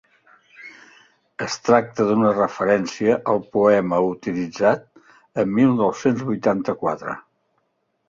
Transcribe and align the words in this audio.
Es 1.47 1.57
tracta 1.67 2.07
d'una 2.13 2.31
referència 2.39 3.19
al 3.35 3.45
poema 3.59 4.01
utilitzat 4.09 4.91
a 5.45 5.49
"Mil 5.55 5.81
nou-cents 5.85 6.29
vuitanta-quatre". 6.35 7.21